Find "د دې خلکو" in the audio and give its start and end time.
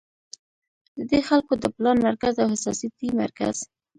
0.97-1.53